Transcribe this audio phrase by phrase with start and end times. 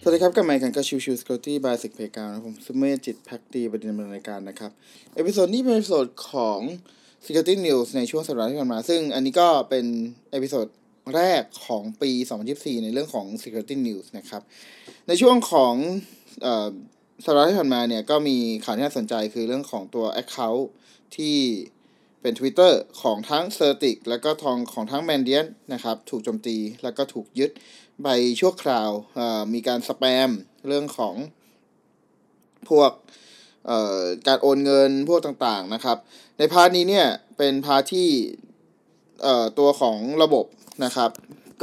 [0.00, 4.70] สวัสดีครับกับไมค์กันก็ชิวชิวสกอตตี้บายสิกเพกานะผมสุมเมธจิตพักดีประเด็นบรรณาการนะครับ
[5.14, 6.58] เอพิโซดนี้เป็นเอพิโซดของ
[7.24, 9.86] Security News ในช่วงสัปดาห์ที่ผ่านมา ซึ่งอันนี้ก็เป็น
[10.30, 10.66] เอพิโซด
[11.14, 12.10] แรกของปี
[12.48, 14.42] 2024 ในเรื่องของ Security News นะครับ
[15.08, 15.74] ในช่วงของ
[16.42, 16.68] เอ่อ
[17.24, 20.64] สัปดาห์ที่ผ่านมาเนี่ยก็มีข่าวที่น่าสนใจคือเรื่องของตัว Account
[21.16, 21.36] ที่
[22.26, 22.72] เป็น Twitter
[23.02, 25.46] ของทั้ง c e r t i c แล้วก็ทองของทั้ง m a n d i a n
[25.72, 27.50] นะครับถูกโจมตีแล้วก็ถูกยึด
[28.02, 28.08] ไป
[28.40, 28.90] ชั่วคราว
[29.54, 30.30] มีการสแปม
[30.66, 31.14] เรื่องของ
[32.68, 32.90] พวก
[34.26, 35.98] การโอนเงินพวกต่างๆนะครับ
[36.38, 37.06] ใน part นี้เนี่ย
[37.38, 38.08] เป็น part ที่
[39.58, 40.46] ตัวของระบบ
[40.84, 41.10] นะครับ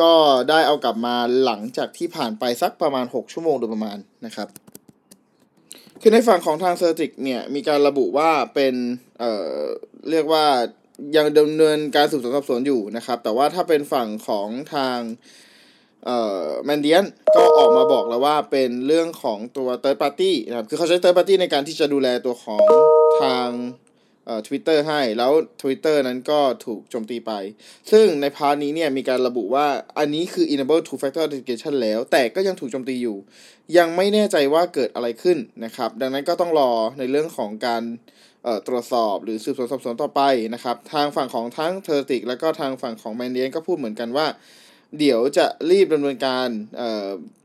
[0.02, 0.14] ก็
[0.50, 4.63] ได้เอากลับมาหลังจากที่ผ่านไปสักประมาณ 6 ชั่วโมงโดยประมาณนะครับ
[6.06, 8.74] คือในฝั่งของทาง CertiK เนี่ยมีการระบุว่าเป็น
[9.20, 9.58] เอ่อ
[10.10, 10.46] เรียกว่า
[11.18, 15.00] ยังดำเนินการสืบสวนสอบสวนอยู่นะครับ แต่ว่าถ้าเป็นฝั่งของทาง
[16.06, 22.66] เอ่อ Mandiant ก็ออกมาบอกแล้วว่าเป็นเรื่องของตัว third party นะครับ คือเขาใช้ third party ในการที่จะดูแลตัวของ
[23.22, 23.50] ทาง
[24.26, 27.32] เอ่อ Twitter ให้แล้ว Twitter นั้นก็ถูกโจมตีไป
[27.92, 29.68] ซึ่งใน part นี้เนี่ยมีการระบุว่า
[30.00, 33.18] อันนี้คือ enable two factor authentication แล้ว แต่ก็ยังถูกโจมตีอยู่
[33.78, 37.84] ยังไม่แน่ใจว่าเกิดอะไรขึ้นนะครับ ดังนั้นก็ต้องรอในเรื่องของการ
[38.68, 40.22] ตรวจสอบหรือสืบสวนสอบสวนต่อไป
[40.54, 44.28] นะครับ ทางฝั่งของทั้งเทอร์ติก แล้วก็ทางฝั่งของแมนเดียนก็พูดเหมือนกันว่า
[45.00, 46.48] เดี๋ยวจะรีบดำเนินการ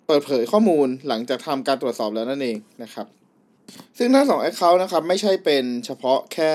[0.07, 3.18] เปิดเผยข้อมูลหลังจากทำการตรวจสอบแล้วนั่นเองนะครับ
[3.99, 6.53] ซึ่งทั้งสอง Account นะครับ ไม่ใช่เป็นเฉพาะแค่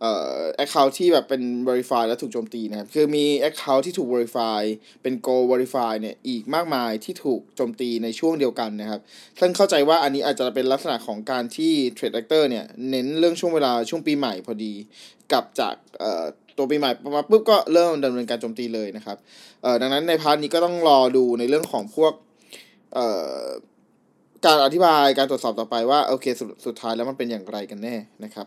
[0.00, 4.60] เอ่อ account ที่แบบเป็น verify แล้วถูกโจมตีนะครับ คือมี account ที่ถูก verify
[5.02, 9.00] เป็น go verify เนี่ย อีกมากมายที่ถูกโจมตีในช่วงเดียวกันนะครับ
[9.40, 14.72] ซึ่งเข้าใจว่าอันนี้อาจจะเป็นลักษณะของการที่ trade actor เนี่ย เน้นเรื่องช่วงเวลาช่วงปีใหม่พอดี
[15.32, 16.24] กับจากเอ่อ
[16.56, 19.16] ตัวปีใหม่มาปุ๊บก็เริ่มดำเนินการโจมตีเลยนะครับ
[19.62, 22.12] เอ่อดังนั้นในพาร์ทนี้ก็ต้องรอดูในเรื่องของพวก
[22.94, 23.40] เอ่อ
[24.46, 28.46] การอธิบายการตรวจสอบต่อไปว่าโอเคสสุดท้ายแล้วมันเป็นอย่างไรกันแน่นะครับ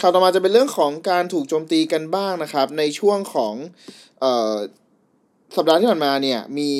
[0.00, 3.54] ข่าวต่อมาจะเป็นเรื่องของการถูกโจมตีกันบ้างนะครับ ในช่วงของ
[5.56, 6.70] สัปดาห์ที่ผ่านมาเนี่ยมี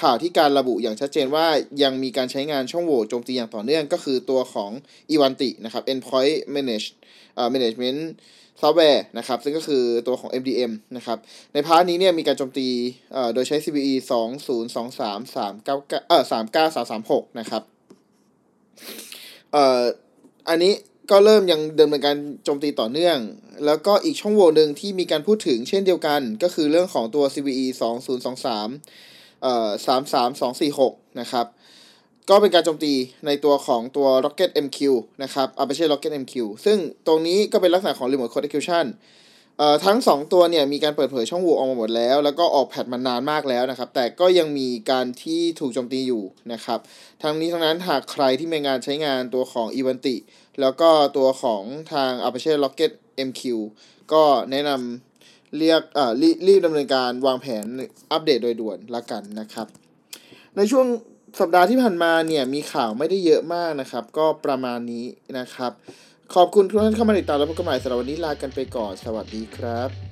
[0.00, 1.46] ข่าวที่การระบุอย่างชัดเจนว่า
[1.82, 4.70] ยังมีการใช้งานช่องโหว่โจมตีอย่างต่อเนื่องก็คือตัวของ
[5.14, 6.86] e v a n t i นะครับ endpoint manage
[7.34, 8.00] เอ่อ management
[8.60, 11.18] ซอฟต์แวร์นะครับซึ่งก็คือตัวของ MDM นะครับ
[11.52, 12.68] ใน part นี้เนี่ยมีการโจมตี
[13.12, 14.12] เอ่อโดยใช้ CVE 2
[14.48, 17.62] 0 2 3 3 9เอ่อ3 9 3 3 6นะครับ
[19.52, 19.82] เอ่อ
[20.48, 20.72] อันนี้
[21.10, 23.18] ก็เริ่มยังเดินเป็นการโจมตีต่อเนื่อง
[23.66, 31.46] แล้วก็อีกช่องโหว่หนึ่งที่มีการพูดถึงเช่นเดียวกัน ก็คือเรื่องของตัว CVE 2 0 2 3เอ่อ3 3 2 4 6 นะครับ
[32.30, 32.92] ก็เป็นการโจมตี
[33.26, 34.78] ในตัวของตัว Rocket MQ
[35.22, 38.86] นะครับอ่าไปใช้ Rocket MQ ซึ่งตรงนี้ก็เป็นลักษณะของ Remote Code Execution
[39.84, 46.78] ทั้ง 2 ตัวเนี่ยมีการเปิดเผยช่องโหว่ออกมาหมดแล้ว แล้วก็ออกแพทมานานมากแล้วนะครับ แต่ก็ยังมีการที่ถูกโจมตีอยู่นะครับ
[47.22, 50.16] ทั้งนี้ทั้งนั้นหากใครที่มีงานใช้งานตัวของ e v a n t i
[50.60, 52.92] แล้วก็ตัวของทาง Apache Rocket
[53.28, 53.42] MQ
[54.12, 56.12] ก็แนะนำเรียกอ่า
[56.46, 57.64] รีบดำเนินการวางแผน
[58.12, 59.66] อัปเดตโดยด่วนละกันนะครับ
[60.56, 60.86] ในช่วง
[61.40, 65.04] สัปดาห์ที่ผ่านมาเนี่ยมีข่าวไม่ได้เยอะมากนะครับ ก็ประมาณนี้
[65.38, 65.72] นะครับ
[66.34, 70.07] ขอบคุณทุกท่านเข้ามาติดตามและพบกันใหม่สำหรับวันนี้ลากันไปก่อน สวัสดีครับ